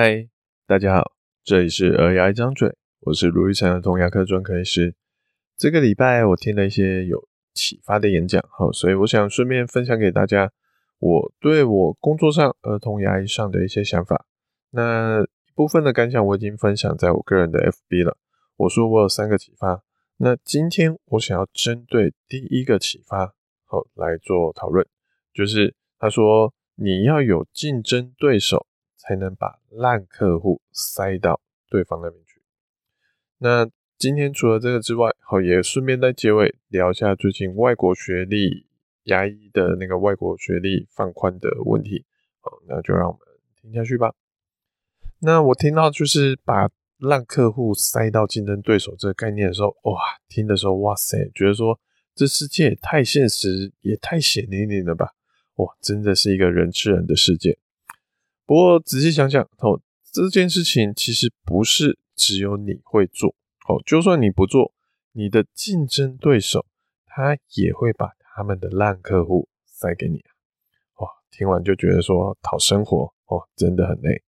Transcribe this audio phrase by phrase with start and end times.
[0.00, 0.28] 嗨，
[0.64, 1.10] 大家好，
[1.42, 4.94] 这里是儿牙一张嘴，我是卢玉成儿童牙科专科医师。
[5.56, 10.52] 这个礼拜我听了一些有启发的演讲，好，所以我想顺便分享给大家
[11.00, 14.24] 我对我工作上儿童牙医上的一些想法。
[14.70, 18.16] 那一部分的感想我已经分享在我个人的 FB 了。
[18.56, 19.82] 我说我有三个启发，
[20.18, 24.86] 那今天我想要针对第一个启发，好来做讨论，
[25.34, 28.64] 就是他说你要有竞争对手。
[29.08, 31.40] 才能把烂客户塞到
[31.70, 32.42] 对方那边去。
[33.38, 33.66] 那
[33.96, 38.66] 今天除了这个之外，好，也顺便在结尾聊一下最近外国学历
[39.04, 42.04] 牙医的那个外国学历放宽的问题。
[42.40, 43.20] 好，那就让我们
[43.56, 44.12] 听下去吧。
[45.20, 46.68] 那我听到就是把
[46.98, 51.80] 烂客户塞到竞争对手这个概念的时候，哇，听的时候，哇塞，觉得说
[52.14, 55.14] 这世界也太现实，也太血淋淋了吧？
[55.54, 57.58] 哇，真的是一个人吃人的世界。
[58.48, 59.78] 不过仔细想想，哦，
[60.10, 63.28] 这件事情其实不是只有你会做，
[63.68, 64.72] 哦，就算你不做，
[65.12, 66.64] 你的竞争对手
[67.04, 70.32] 他也会把他们的烂客户塞给你啊，
[71.00, 74.22] 哇，听完就觉得说讨生活哦，真的很累。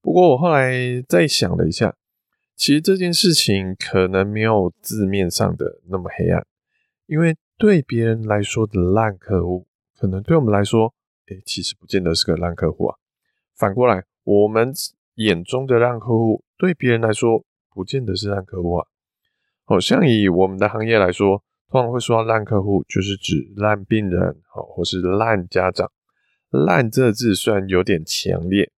[0.00, 1.96] 不过我后来再想了一下，
[2.54, 6.46] 其实这件事情可能没有字面上的那么黑暗，
[7.06, 9.66] 因为对别人来说的烂客户，
[9.98, 10.94] 可能对我们来说，
[11.26, 12.98] 诶，其实不见得是个烂客户啊。
[13.62, 14.72] 反过来，我们
[15.14, 18.88] 眼中的烂客户，对别人来说，不见得是烂客户啊。
[19.64, 25.88] 好像以我们的行业来说，通常会说到烂客户，就是指烂病人，好，或是烂家长。
[26.50, 28.68] 烂这个字虽然有点强烈，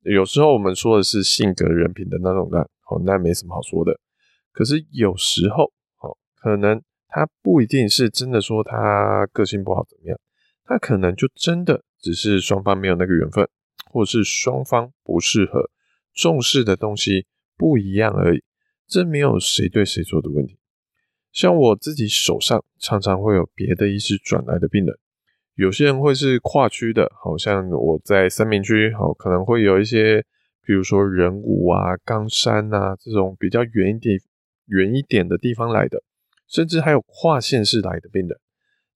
[0.00, 4.00] 有时候我们说的是性格人品的那种烂，好，那没什么好说的。
[4.50, 10.18] 可是有时候，好，可能他不一定是真的说他个性不好怎么样，
[10.64, 13.46] 他可能就真的只是双方没有那个缘分。
[13.92, 15.70] 或是双方不适合，
[16.14, 17.26] 重视的东西
[17.58, 18.42] 不一样而已，
[18.88, 20.58] 这没有谁对谁错的问题。
[21.30, 24.98] 像我自己手上常常会有别的医师转来的病人，
[25.54, 30.24] 有些人会是跨区的，好像我在三民区，好可能会有一些，
[30.64, 34.18] 比如说仁武啊、冈山啊这种比较远一点、
[34.66, 36.02] 远一点的地方来的，
[36.48, 38.38] 甚至还有跨县市来的病人。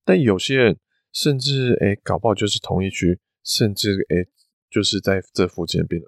[0.04, 0.78] 但有些人
[1.12, 4.26] 甚至哎、搞不好就是同一区，甚至哎。
[4.76, 6.06] 就是在这附近的病人。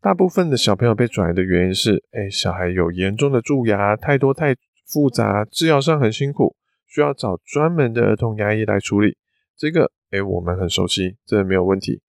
[0.00, 4.54] 大部分的小朋友被转移的原因是，哎，小孩有严重的蛀牙，太多太
[4.86, 6.54] 复杂，治疗上很辛苦，
[6.86, 9.16] 需要找专门的儿童牙医来处理。
[9.56, 12.00] 这个，哎，我们很熟悉，这没有问题。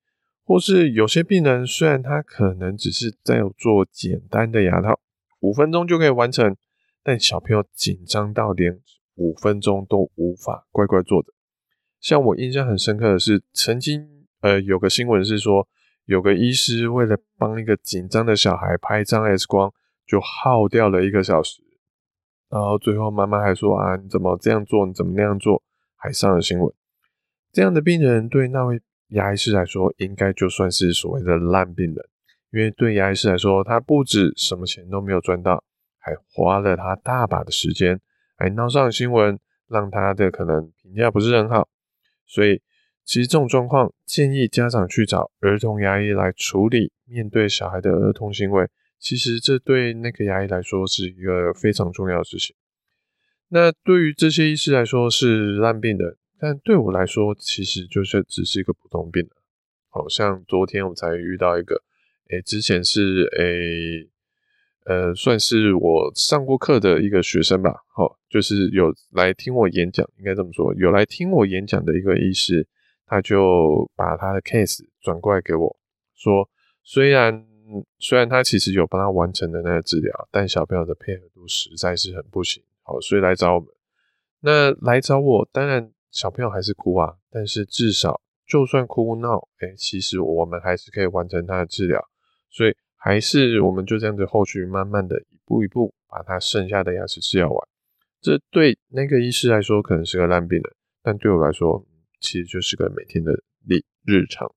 [0.44, 5.00] 或是有些病人，虽然他可能只是在做简单的牙套，
[5.39, 6.56] 五分钟就可以完成，
[7.03, 8.79] 但小朋友紧张到连
[9.16, 11.33] 五分钟都无法乖乖坐着。
[12.00, 14.12] 像我印象很深刻的是，曾经。
[14.43, 15.65] 呃，有个新闻是说，
[16.03, 19.71] 有个医师为了帮一个紧张的小孩拍一张 X 光，
[20.05, 21.63] 就耗掉了一个小时，
[22.49, 24.85] 然后最后妈妈还说啊，你怎么这样做？
[24.85, 25.63] 你怎么那样做？
[25.95, 26.69] 还上了新闻。
[27.53, 32.05] 这样的病人对那位牙医师来说，应该就算是所谓的烂病人，
[32.51, 35.63] 因为对牙医师来说，他不止什么钱都没有赚到，
[35.97, 37.97] 还花了他大把的时间，
[38.35, 39.39] 还闹上新闻，
[39.69, 41.69] 让他的可能评价不是很好，
[42.27, 42.61] 所以。
[43.05, 46.91] 其实这种状况，建议家长去找儿童牙医来处理。
[47.05, 52.55] 面对小孩的儿童行为，其实这对那个牙医来说是一个非常重要的事情。
[53.49, 59.27] 那对于这些医师来说是烂病的，但对我来说其实就是只是一个普通病。
[59.89, 61.83] 好像昨天我才遇到一个，
[62.29, 64.09] 诶，之前是诶，
[64.85, 67.75] 呃，算是我上过课的一个学生吧。
[67.93, 72.67] 好，就是有来听我演讲，应该这么说，有来听我演讲的一个医师。
[73.05, 75.77] 他就把他的 case 转过来给我，
[76.15, 76.49] 说，
[76.83, 77.45] 虽然
[77.99, 83.69] 虽然他其实有帮他完成的那个治疗，但小朋友的配合度实在是很不行，好，所以来找我们。
[84.39, 92.03] 那来找我，当然小朋友还是哭啊，但是至少就算哭闹，哎，其实我们还是可以完成他的治疗，
[92.49, 97.67] 所以还是我们就这样子后续慢慢的一步一步把他剩下的牙齿治疗完。
[98.21, 101.85] 这对那个医师来说可能是个烂病人，但对我来说。
[102.23, 103.33] 其实就是个每天的
[103.67, 104.49] 日日常，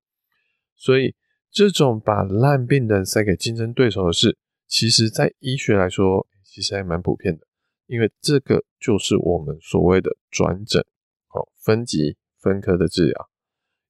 [0.76, 1.14] 所以
[1.50, 7.44] 这种把烂病人塞给竞争对手的事，其实在医学来说，其实还蛮普遍的。
[7.86, 10.80] 因为这个就是我们所谓的转诊，
[11.34, 13.28] 哦，分级分科的治疗。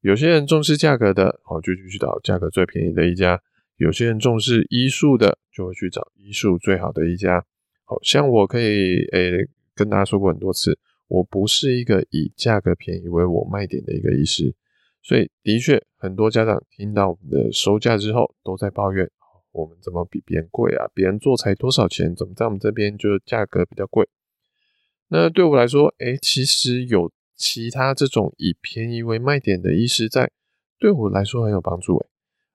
[0.01, 3.37] 有些人重视价格的，哦，就去找价格最便宜的一家；
[3.77, 7.45] 有些人重视医术的，就会去找医术最好的一家。
[7.85, 10.79] 好像我可以诶、跟大家说过很多次。
[11.09, 14.55] 我不是一个以价格便宜为我卖点的一个医师，
[15.03, 19.11] 所以的确，很多家长听到我们的收价之后，都在抱怨
[19.53, 20.87] 我们怎么比别人贵啊？
[20.93, 24.09] 别人做才多少钱，怎么在我们这边就价格比较贵？
[25.09, 30.31] 那对我来说，哎，其实有其他这种以便宜为卖点的医师在，
[30.79, 32.05] 对我来说很有帮助。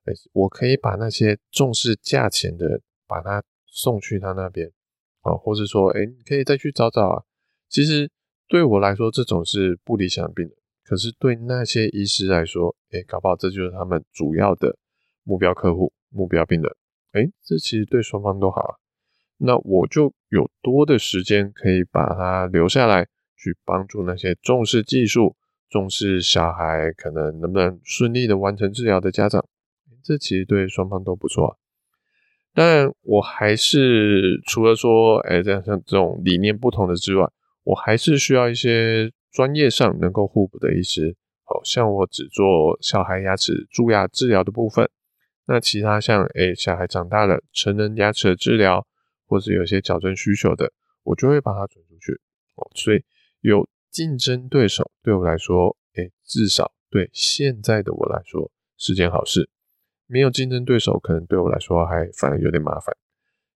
[0.04, 4.70] 哎，我可以把那些重视价钱的，把他送去他那边，
[5.22, 7.22] 啊，或者说，哎，你可以再去找找啊。
[7.68, 8.10] 其实
[8.48, 10.54] 对我来说，这种是不理想的病人。
[10.84, 14.76] 可是对那些医师来说，哎，搞不好这就是他们主要的
[15.22, 16.70] 目标客户、目标病人。
[17.12, 18.76] 哎，这其实对双方都好。
[19.38, 23.06] 那我就有多的时间可以把它留下来，
[23.36, 25.34] 去帮助那些重视技术、
[25.70, 29.44] 重视小孩可能能不能顺利的完成治疗的家长。
[30.02, 31.56] 这其实对双方都不错啊。
[32.54, 37.26] 当然，我还是除了说，哎，这样像这种理念不同的之外，
[37.64, 39.12] 我还是需要一些。
[39.32, 44.90] 专业上能够互补的医师，好像我只做小孩牙齿蛀牙治疗的部分，
[45.46, 48.86] 那其他像诶小孩长大了，成人牙齿的治疗，
[49.26, 50.70] 或者有些矫正需求的，
[51.04, 52.20] 我就会把它转出去。
[52.56, 53.02] 哦，所以
[53.40, 59.48] 有竞争对手对我来说，诶至少对现在的我来说是件好事。
[60.06, 62.94] 没有竞争对手，可能对我来说还反而有点麻烦。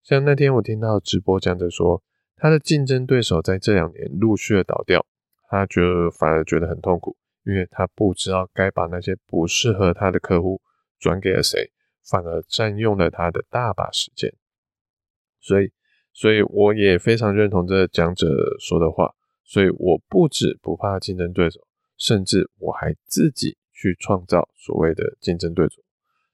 [0.03, 2.03] 像那天我听到直播讲着说，
[2.37, 5.05] 他的竞争对手在这两年陆续的倒掉。
[5.49, 10.61] 他觉得反而觉得很痛苦，因为他不知道该把那些不适合他的客户
[10.99, 11.71] 转给了谁，
[12.05, 14.33] 反而占用了他的大把时间。
[15.41, 15.71] 所以，
[16.13, 18.27] 所以我也非常认同这讲者
[18.59, 19.15] 说的话。
[19.45, 21.61] 所以，我不止不怕竞争对手，
[21.97, 25.81] 甚至我还自己去创造所谓的竞争对手。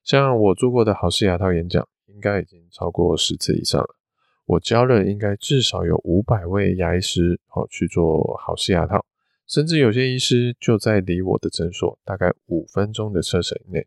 [0.03, 3.95] 像我做过的好事牙套演讲，应该已经超过十次以上了。
[4.45, 9.05] 我教了应该至少有五百位牙医师，哦去做好事牙套，
[9.47, 13.87] 甚至有些医师就在离我的诊所大概五分钟的车程内。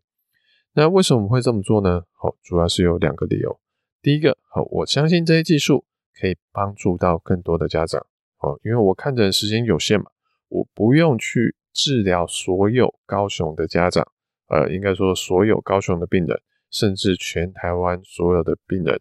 [0.72, 2.04] 那为什么会这么做呢？
[2.12, 3.60] 好，主要是有两个理由。
[4.02, 5.84] 第一个，好，我相信这些技术
[6.18, 8.06] 可以帮助到更多的家长。
[8.36, 10.06] 好，因为我看诊时间有限嘛，
[10.48, 14.06] 我不用去治疗所有高雄的家长，
[14.48, 19.00] 呃，应该说所有高雄的病人，甚至全台湾所有的病人。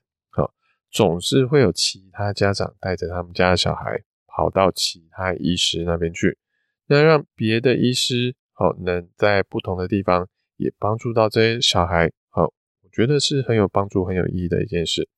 [0.95, 6.38] 总是会有其他家长带着他们家的小孩跑到其他医师那边去，
[6.88, 10.25] 那让别的医师好能在不同的地方
[10.56, 15.09] 也帮助到这些小孩，好，我觉得是很有帮助、很有意义的一件事。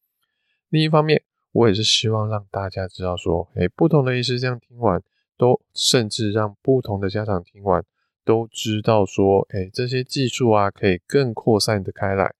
[0.69, 1.21] 另一方面，
[1.51, 4.99] 我也是希望让大家知道说，诶，不同的医师这样听完，
[5.37, 7.85] 都甚至让不同的家长听完
[8.25, 12.33] 都知道说，诶，这些技术啊可以更扩散的开来，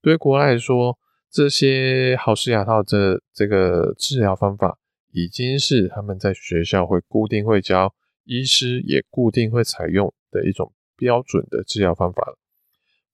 [0.00, 0.96] 对国外来说。
[1.34, 4.78] 这些好事牙套这这个治疗方法，
[5.10, 7.92] 已经是他们在学校会固定会教，
[8.22, 12.38] 医师也固定会采用的一种标准的治疗方法了。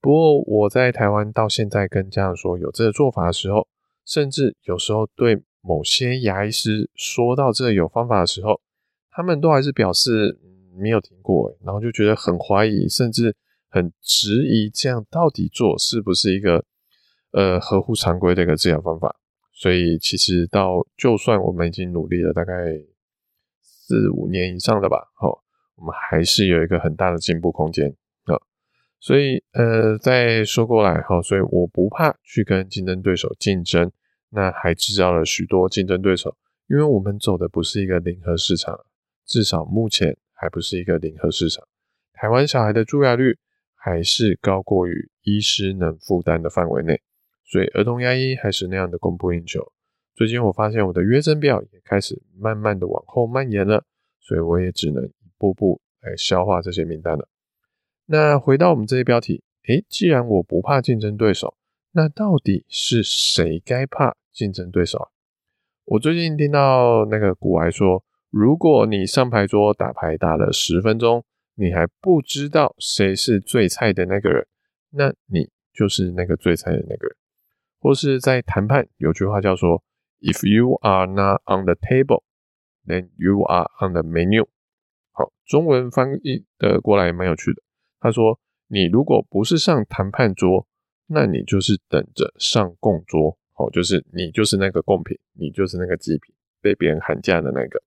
[0.03, 3.67] 不过我在台湾到现在跟家长说有这个做法的时候，
[4.05, 8.61] 甚至有时候对某些牙医师说到这有方法的时候，
[9.11, 10.39] 他们都还是表示
[10.77, 13.35] 没有听过，然后就觉得很怀疑，甚至
[13.71, 16.67] 很质疑这样到底做是不是一个。
[17.33, 19.15] 呃，合乎常规的一个治疗方法，
[19.53, 22.53] 所以其实到就算我们已经努力了大概
[23.61, 25.43] 四五年以上了吧，好，
[25.77, 27.95] 我们还是有一个很大的进步空间
[28.25, 28.35] 啊。
[28.99, 33.91] 所以呃，再说过来哈，所以我不怕去跟竞争对手竞争，
[34.31, 36.37] 那还制造了许多竞争对手，
[36.69, 38.85] 因为我们走的不是一个零和市场，
[39.25, 41.67] 至少目前还不是一个零和市场。
[42.13, 43.39] 台湾小孩的蛀牙率
[43.75, 47.01] 还是高过于医师能负担的范围内。
[47.51, 49.61] 所以儿童牙医还是那样的供不应求。
[50.15, 53.85] 最近我发现我的约诊表也开始慢慢的往后蔓延了，
[54.21, 57.29] 所以我也只能一步步来消化这些名单了。
[58.07, 61.57] 那回到我们这些标题，诶，既然我不怕竞争对手，
[61.91, 65.09] 那到底是谁该怕竞争对手啊？
[65.87, 71.25] 我最近听到那个股癌说，如果你上牌桌打牌打了十分钟，
[71.57, 74.47] 你还不知道谁是最菜的那个人，
[74.91, 77.17] 那你就是那个最菜的那个人。
[77.81, 79.83] 或是在谈判，有句话叫做
[80.21, 82.23] “If you are not on the table,
[82.87, 84.47] then you are on the menu”。
[85.13, 87.63] 好，中文翻译的过来蛮有趣的。
[87.99, 90.67] 他说：“你如果不是上谈判桌，
[91.07, 93.39] 那你就是等着上供桌。
[93.55, 97.83] 好，就是你就是那个贡品，你就是那个祭品，被别人喊价的那个。”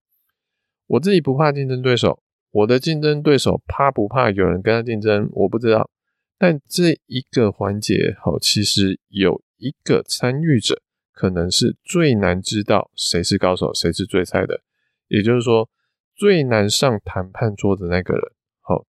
[0.88, 2.20] 我自己不怕竞争对手，
[2.50, 5.28] 我的竞争对手怕不怕有人跟他竞争？
[5.32, 5.88] 我不知道。
[6.36, 9.40] 但这一个环节，好，其实有。
[9.64, 14.60] 一个参与者可能是最难知道谁是高手，谁是最菜的，
[15.08, 15.70] 也就是说
[16.14, 18.22] 最难上谈判桌的那个人。
[18.60, 18.84] 好，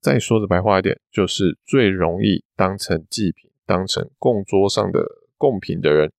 [0.00, 5.04] 再说的白话一点，就是最容易当成祭品、当成供桌上的
[5.36, 6.12] 贡品的人。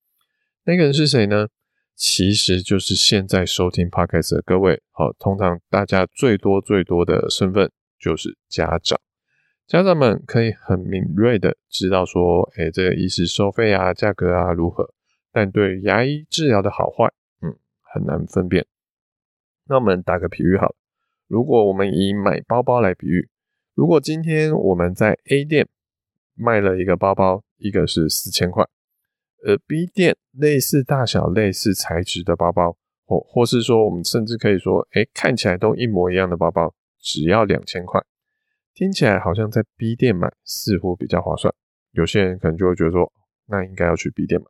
[0.65, 1.47] 那个人是谁呢？
[1.95, 4.81] 其实就是现在收听 Podcast 的各位。
[4.91, 8.99] 好，通常大家最多最多的身份就是家长。
[9.71, 14.93] 家长们可以很敏锐的知道说，哎，这个医师收费啊、价格啊如何，
[15.31, 17.09] 但对牙医治疗的好坏，
[17.41, 18.65] 嗯，很难分辨。
[19.69, 20.75] 那我们打个比喻好了，
[21.29, 23.29] 如果我们以买包包来比喻，
[23.73, 25.69] 如果今天我们在 A 店
[26.35, 28.67] 卖了一个包包，一个是四千块，
[29.45, 32.75] 而 B 店类似大小、类似材质的包包，
[33.05, 38.03] 或或是说我们甚至可以说，哎，看起来都一模一样的包包，只要两千块。
[38.73, 41.53] 听起来好像在 B 店买似乎比较划算，
[41.91, 43.11] 有些人可能就会觉得说，
[43.47, 44.47] 那应该要去 B 店买。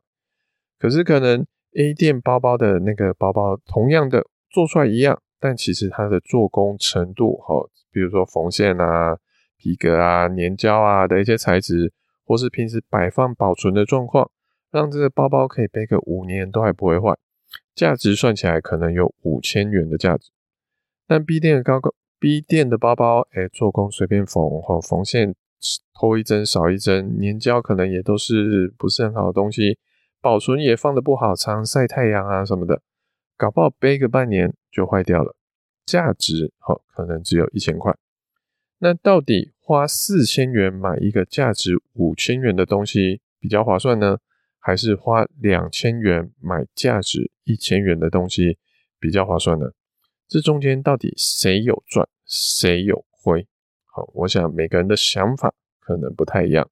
[0.78, 1.44] 可是可能
[1.76, 7.54] A 店包包的那个包包同样的做出来一样，但其实它的做工程度，哈，
[7.90, 9.18] 比如说缝线啊、
[9.56, 11.92] 皮革啊、粘胶啊的一些材质，
[12.24, 14.30] 或是平时摆放保存的状况，
[14.70, 17.16] 让这个包包可以背个五年都还不会坏，
[17.74, 20.30] 价值算起来可能有五千元的价值。
[21.06, 21.92] 但 B 店的高高。
[22.22, 25.34] B 店的包包，哎，做工随便缝，或缝线
[25.92, 29.76] 偷一针少一针，粘胶可能也都是不是很好的东西，
[30.20, 32.80] 保存也放得不好，常晒太阳啊什么的，
[33.36, 35.34] 搞不好背个半年就坏掉了，
[35.84, 37.92] 价值好可能只有一千块。
[38.78, 44.18] 那到底花四千元买一个价值五千元的东西比较划算呢？
[44.60, 48.58] 还是花两千元买价值一千元的东西
[49.00, 49.72] 比较划算呢？
[50.28, 52.08] 这中间到底谁有赚？
[52.32, 53.46] 谁有灰？
[53.84, 56.70] 好，我想每个人的想法可能不太一样。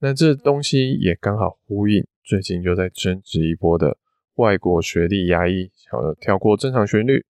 [0.00, 3.96] 那这东西也刚好呼应最近就在争执一波的
[4.34, 7.24] 外国学历牙医，呃，跳过正常旋律，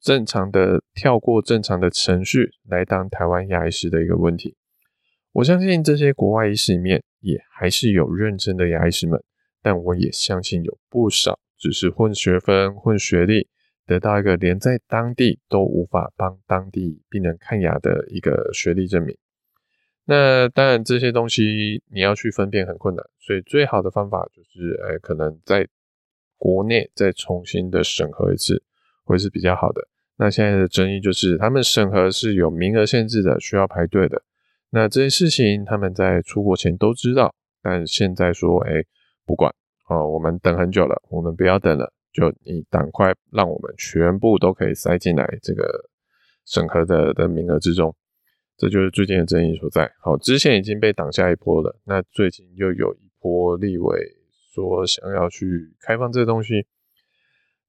[0.00, 4.56] 正常的跳过正常的程序来当台湾牙医师的一个问题。
[5.32, 9.22] 我相信这些国外医师里面也还是有认真的牙医师们，
[9.60, 13.48] 但我也相信有不少只是混学分、混学历。
[13.86, 19.16] 得到一个连在当地都无法帮当地病人看牙的一个学历证明，
[20.04, 25.66] 那当然这些东西你要去分辨很困难，所以最好的方法就是，呃，可能在
[26.38, 28.62] 国内再重新的审核一次，
[29.04, 29.88] 会是比较好的。
[30.16, 34.22] 那现在的争议就是，他们审核是有名额限制的，需要排队的。
[34.70, 38.84] 那这些事情他们在出国前都知道，但现在说，哎，
[39.26, 39.52] 不管
[39.88, 41.92] 哦，我们等很久了，我们不要等了。
[42.12, 45.88] 就你赶快让我们全部都可以塞进来这个
[46.44, 47.94] 审核的的名额之中，
[48.56, 49.90] 这就是最近的争议所在。
[50.00, 53.98] 好，之前已经被挡下一波了，那最近又有一波立委
[54.52, 56.66] 说想要去开放这个东西。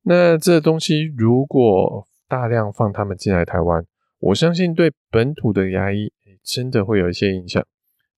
[0.01, 3.85] 那这东西如果大量放他们进来台湾，
[4.19, 6.11] 我相信对本土的牙医
[6.43, 7.65] 真的会有一些影响，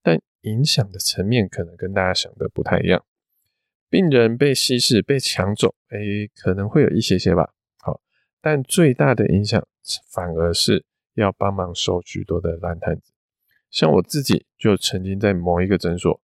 [0.01, 3.03] 但影响的层面可能跟大家想的不太一样。
[3.95, 5.97] 病人被稀释、被抢走，哎，
[6.35, 7.53] 可能会有一些些吧。
[7.77, 8.01] 好，
[8.41, 9.65] 但最大的影响
[10.11, 10.83] 反而是
[11.13, 13.13] 要帮忙收许多的烂摊子。
[13.71, 16.19] 像我自己就曾经在某一个诊所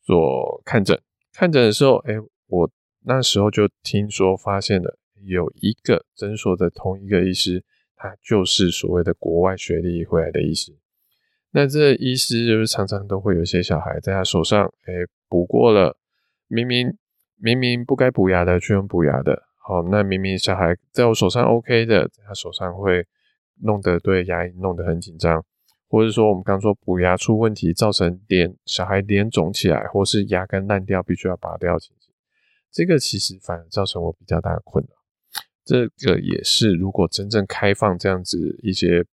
[0.00, 0.96] 做看诊，
[1.32, 2.14] 看诊的时候，哎，
[2.46, 2.70] 我
[3.04, 7.64] 那时候就听说发现了有一个诊所的同一个医师，
[7.96, 10.78] 他就是所谓的国外学历回来的医师。
[11.50, 14.92] 那这医师就是常常都会有一些小孩在他手上，哎，
[15.28, 15.98] 补过了，
[16.46, 16.96] 明明。
[17.40, 19.44] 明明不该补牙的，去用补牙的。
[19.56, 23.06] 好，那明明小孩在我手上 OK 的，在他手上会
[23.62, 25.44] 弄得对牙龈弄得很紧张，
[25.88, 31.76] 或者说我们刚说补牙出问题，造成脸小孩脸肿起来，或是牙根烂掉，必须要拔掉。
[32.72, 34.96] 这个其实反而造成我比较大的困扰。
[35.64, 39.04] 这个也是，如果真正开放这样子一些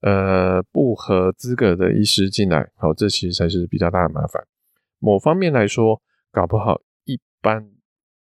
[0.00, 4.44] 呃不合资格的医师进来，好，这其实才是比较大的麻烦。
[4.98, 6.80] 某方面来说，搞不好。
[7.40, 7.70] 般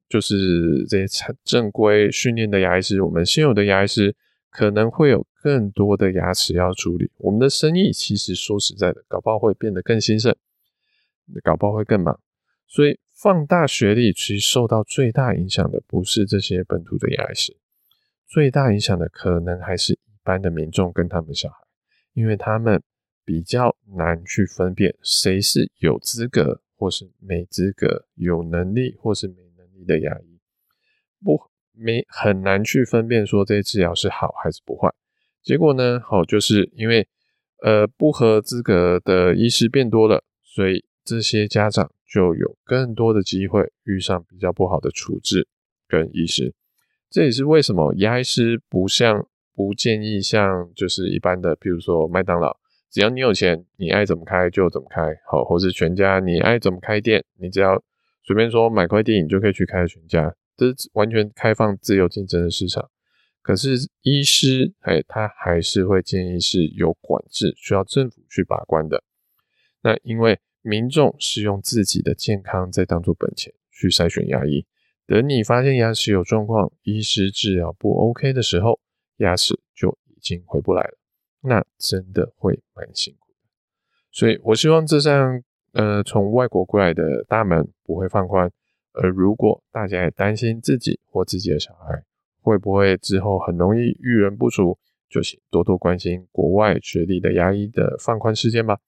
[0.09, 4.15] 就是这些正规训练的牙医师，我们现有的牙医师
[4.51, 10.35] 可能会有更多的牙齿要处理，我们的生意其实说实在的，搞不好会变得更兴盛，
[11.43, 12.19] 搞不好会更忙。
[12.67, 17.57] 所以放大学历，其实受到最大影响的不是这些本土的牙医师，
[18.27, 21.57] 最大影响的可能还是一般的民众跟他们小孩，
[22.15, 22.83] 因为他们
[23.25, 26.63] 比较难去分辨谁是有资格。
[26.79, 30.39] 或是没资格、有能力或是没能力的牙医，
[31.23, 31.39] 不
[31.73, 34.89] 没很难去分辨说这些治疗是好还是不坏。
[35.43, 37.09] 结果呢，好就是因为
[37.63, 45.49] 呃不合资格的医师变多了，所以这些家长就有更多的机会遇上比较不好的处置
[45.89, 46.55] 跟医师。
[47.11, 52.59] 这也是为什么牙医师不像不建议像就是一般的，比如说麦当劳
[52.91, 57.83] 只要你有钱，你爱怎么开就怎么开，好，或是全家你爱怎么开店，你只要
[58.23, 62.91] 随便说买块地，你就可以去开全家，这是完全开放自由竞争的市场。
[63.43, 69.03] 可是医师，哎，他还是会建议是有管制，需要政府去把关的。
[69.83, 74.67] 那因为民众是用自己的健康在当做本钱去筛选牙医，
[75.07, 78.81] 等你发现牙齿有状况，医师治疗不 OK 的时候，
[79.19, 80.98] 牙齿就已经回不来了，
[81.49, 83.31] 那真的会蛮辛苦。
[84.13, 88.51] 所以我希望这扇呃从外国过来的大门不会放宽，
[88.93, 92.05] 而如果大家也担心自己或自己的小孩
[92.41, 94.79] 会不会之后很容易遇人不淑，
[95.09, 98.79] 就请多多关心国外学历的牙医的放宽事件吧。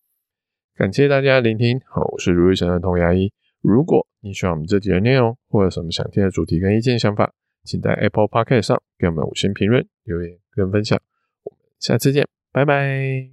[0.75, 3.33] 感谢大家聆听，好，我是如意城的童牙医。
[3.61, 10.99] 如果你喜欢我们这集的内容，或者有什么想听的主题跟意见想法，请在 Apple Podcast 上给我们五星评论、留言跟分享。
[11.45, 13.29] 我们下次见，拜拜。